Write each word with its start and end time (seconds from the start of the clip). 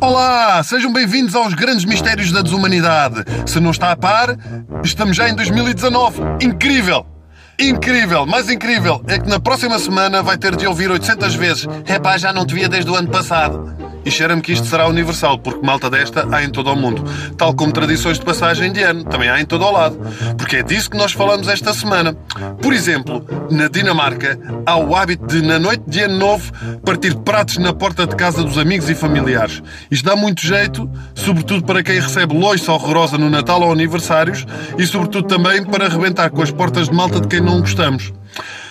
Olá, 0.00 0.60
sejam 0.64 0.92
bem-vindos 0.92 1.36
aos 1.36 1.54
grandes 1.54 1.84
mistérios 1.84 2.32
da 2.32 2.42
desumanidade. 2.42 3.24
Se 3.46 3.60
não 3.60 3.70
está 3.70 3.92
a 3.92 3.96
par, 3.96 4.36
estamos 4.82 5.16
já 5.16 5.28
em 5.28 5.34
2019. 5.36 6.20
Incrível! 6.42 7.06
Incrível, 7.56 8.26
mais 8.26 8.50
incrível 8.50 9.00
é 9.06 9.16
que 9.16 9.28
na 9.28 9.38
próxima 9.38 9.78
semana 9.78 10.24
vai 10.24 10.36
ter 10.36 10.56
de 10.56 10.66
ouvir 10.66 10.90
800 10.90 11.36
vezes 11.36 11.68
Epá, 11.86 12.18
já 12.18 12.32
não 12.32 12.44
te 12.44 12.52
via 12.52 12.68
desde 12.68 12.90
o 12.90 12.96
ano 12.96 13.08
passado. 13.08 13.83
E 14.04 14.10
cheira-me 14.10 14.42
que 14.42 14.52
isto 14.52 14.66
será 14.66 14.86
universal, 14.86 15.38
porque 15.38 15.64
malta 15.64 15.88
desta 15.88 16.28
há 16.30 16.44
em 16.44 16.50
todo 16.50 16.70
o 16.70 16.76
mundo. 16.76 17.04
Tal 17.36 17.54
como 17.54 17.72
tradições 17.72 18.18
de 18.18 18.24
passagem 18.24 18.72
de 18.72 18.82
ano, 18.82 19.04
também 19.04 19.28
há 19.28 19.40
em 19.40 19.46
todo 19.46 19.64
o 19.64 19.70
lado. 19.70 19.98
Porque 20.36 20.56
é 20.56 20.62
disso 20.62 20.90
que 20.90 20.96
nós 20.96 21.12
falamos 21.12 21.48
esta 21.48 21.72
semana. 21.72 22.14
Por 22.60 22.72
exemplo, 22.72 23.24
na 23.50 23.68
Dinamarca, 23.68 24.38
há 24.66 24.76
o 24.76 24.94
hábito 24.94 25.26
de, 25.26 25.42
na 25.42 25.58
noite 25.58 25.82
de 25.86 26.00
ano 26.00 26.18
novo, 26.18 26.52
partir 26.84 27.14
pratos 27.16 27.58
na 27.58 27.72
porta 27.72 28.06
de 28.06 28.14
casa 28.14 28.42
dos 28.42 28.58
amigos 28.58 28.90
e 28.90 28.94
familiares. 28.94 29.62
Isto 29.90 30.04
dá 30.04 30.16
muito 30.16 30.42
jeito, 30.42 30.88
sobretudo 31.14 31.64
para 31.64 31.82
quem 31.82 32.00
recebe 32.00 32.36
loiça 32.36 32.72
horrorosa 32.72 33.16
no 33.16 33.30
Natal 33.30 33.62
ou 33.62 33.72
aniversários, 33.72 34.46
e 34.78 34.86
sobretudo 34.86 35.26
também 35.26 35.64
para 35.64 35.86
arrebentar 35.86 36.30
com 36.30 36.42
as 36.42 36.50
portas 36.50 36.88
de 36.88 36.94
malta 36.94 37.20
de 37.20 37.28
quem 37.28 37.40
não 37.40 37.60
gostamos. 37.60 38.12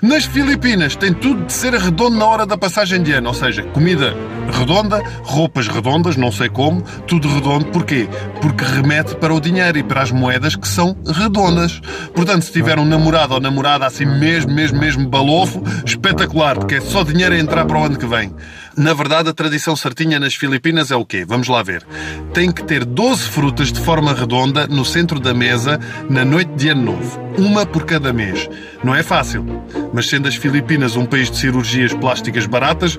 Nas 0.00 0.24
Filipinas 0.24 0.94
tem 0.94 1.12
tudo 1.12 1.44
de 1.44 1.52
ser 1.52 1.74
redondo 1.74 2.16
na 2.16 2.24
hora 2.24 2.46
da 2.46 2.56
passagem 2.56 3.02
de 3.02 3.12
ano, 3.12 3.28
ou 3.28 3.34
seja, 3.34 3.64
comida 3.64 4.14
redonda, 4.52 5.02
roupas 5.24 5.66
redondas, 5.66 6.16
não 6.16 6.30
sei 6.30 6.48
como, 6.48 6.82
tudo 7.06 7.28
redondo. 7.28 7.66
Porquê? 7.66 8.08
Porque 8.40 8.64
remete 8.64 9.16
para 9.16 9.34
o 9.34 9.40
dinheiro 9.40 9.76
e 9.76 9.82
para 9.82 10.02
as 10.02 10.12
moedas 10.12 10.54
que 10.54 10.68
são 10.68 10.96
redondas. 11.04 11.80
Portanto, 12.14 12.42
se 12.42 12.52
tiver 12.52 12.78
um 12.78 12.84
namorado 12.84 13.34
ou 13.34 13.40
namorada 13.40 13.86
assim 13.86 14.06
mesmo, 14.06 14.52
mesmo, 14.52 14.78
mesmo 14.78 15.08
balofo, 15.08 15.62
espetacular, 15.84 16.56
porque 16.56 16.76
é 16.76 16.80
só 16.80 17.02
dinheiro 17.02 17.34
a 17.34 17.38
entrar 17.38 17.64
para 17.64 17.78
o 17.78 17.84
ano 17.84 17.98
que 17.98 18.06
vem. 18.06 18.32
Na 18.78 18.94
verdade, 18.94 19.28
a 19.28 19.34
tradição 19.34 19.74
certinha 19.74 20.20
nas 20.20 20.36
Filipinas 20.36 20.92
é 20.92 20.94
o 20.94 21.04
quê? 21.04 21.24
Vamos 21.24 21.48
lá 21.48 21.64
ver. 21.64 21.84
Tem 22.32 22.52
que 22.52 22.62
ter 22.62 22.84
12 22.84 23.24
frutas 23.24 23.72
de 23.72 23.80
forma 23.80 24.14
redonda 24.14 24.68
no 24.68 24.84
centro 24.84 25.18
da 25.18 25.34
mesa 25.34 25.80
na 26.08 26.24
noite 26.24 26.52
de 26.54 26.68
Ano 26.68 26.92
Novo. 26.92 27.20
Uma 27.36 27.66
por 27.66 27.84
cada 27.84 28.12
mês. 28.12 28.48
Não 28.84 28.94
é 28.94 29.02
fácil. 29.02 29.44
Mas 29.92 30.08
sendo 30.08 30.28
as 30.28 30.36
Filipinas 30.36 30.94
um 30.94 31.04
país 31.04 31.28
de 31.28 31.38
cirurgias 31.38 31.92
plásticas 31.92 32.46
baratas, 32.46 32.96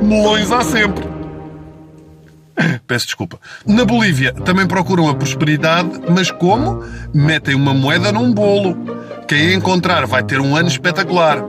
melões 0.00 0.52
há 0.52 0.62
sempre. 0.62 1.04
Peço 2.86 3.06
desculpa. 3.06 3.40
Na 3.66 3.84
Bolívia 3.84 4.32
também 4.32 4.64
procuram 4.64 5.08
a 5.08 5.14
prosperidade, 5.16 5.90
mas 6.08 6.30
como? 6.30 6.84
Metem 7.12 7.56
uma 7.56 7.74
moeda 7.74 8.12
num 8.12 8.32
bolo. 8.32 8.95
Quem 9.28 9.48
a 9.48 9.54
encontrar 9.54 10.06
vai 10.06 10.22
ter 10.22 10.40
um 10.40 10.54
ano 10.54 10.68
espetacular. 10.68 11.44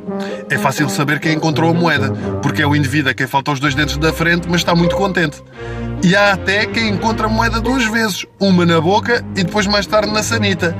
É 0.49 0.57
fácil 0.57 0.89
saber 0.89 1.19
quem 1.19 1.33
encontrou 1.33 1.69
a 1.69 1.73
moeda, 1.73 2.11
porque 2.41 2.61
é 2.61 2.67
o 2.67 2.75
indivíduo 2.75 3.11
a 3.11 3.13
quem 3.13 3.27
faltam 3.27 3.53
os 3.53 3.59
dois 3.59 3.75
dentes 3.75 3.97
da 3.97 4.11
frente, 4.11 4.47
mas 4.49 4.61
está 4.61 4.73
muito 4.73 4.95
contente. 4.95 5.43
E 6.03 6.15
há 6.15 6.33
até 6.33 6.65
quem 6.65 6.89
encontra 6.89 7.27
a 7.27 7.29
moeda 7.29 7.61
duas 7.61 7.85
vezes, 7.85 8.25
uma 8.39 8.65
na 8.65 8.81
boca 8.81 9.23
e 9.35 9.43
depois 9.43 9.67
mais 9.67 9.85
tarde 9.85 10.11
na 10.11 10.23
sanita. 10.23 10.75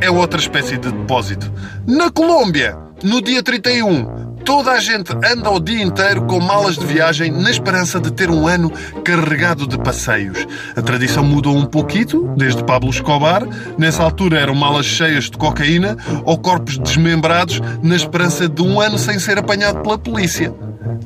É 0.00 0.10
outra 0.10 0.40
espécie 0.40 0.76
de 0.76 0.90
depósito. 0.90 1.52
Na 1.86 2.10
Colômbia, 2.10 2.76
no 3.02 3.22
dia 3.22 3.42
31, 3.42 4.27
Toda 4.48 4.72
a 4.72 4.80
gente 4.80 5.12
anda 5.12 5.50
o 5.50 5.60
dia 5.60 5.82
inteiro 5.82 6.24
com 6.24 6.40
malas 6.40 6.78
de 6.78 6.86
viagem 6.86 7.30
na 7.30 7.50
esperança 7.50 8.00
de 8.00 8.10
ter 8.10 8.30
um 8.30 8.48
ano 8.48 8.72
carregado 9.04 9.66
de 9.66 9.76
passeios. 9.76 10.46
A 10.74 10.80
tradição 10.80 11.22
mudou 11.22 11.54
um 11.54 11.66
pouquito, 11.66 12.32
desde 12.34 12.64
Pablo 12.64 12.88
Escobar. 12.88 13.42
Nessa 13.76 14.02
altura 14.02 14.40
eram 14.40 14.54
malas 14.54 14.86
cheias 14.86 15.24
de 15.24 15.36
cocaína 15.36 15.98
ou 16.24 16.38
corpos 16.38 16.78
desmembrados 16.78 17.60
na 17.82 17.94
esperança 17.94 18.48
de 18.48 18.62
um 18.62 18.80
ano 18.80 18.96
sem 18.96 19.18
ser 19.18 19.36
apanhado 19.36 19.82
pela 19.82 19.98
polícia. 19.98 20.50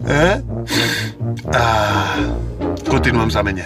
Hã? 0.06 0.40
Ah, 1.52 2.18
continuamos 2.88 3.36
amanhã. 3.36 3.64